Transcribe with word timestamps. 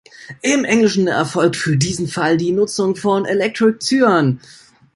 Im 0.41 0.65
Englischen 0.65 1.07
erfolgt 1.07 1.55
für 1.57 1.77
diesen 1.77 2.07
Fall 2.07 2.35
die 2.35 2.51
Nutzung 2.53 2.95
von 2.95 3.23
"Electric 3.25 3.77
Cyan". 3.85 4.39